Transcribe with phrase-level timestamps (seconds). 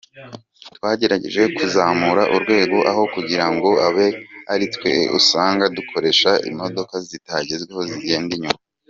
[0.75, 4.07] Twagerageje kuzamura urwego aho kugira ngo abe
[4.53, 8.59] aritwe usanga dukoresha imodoka zitagezweho zigenda inyuma.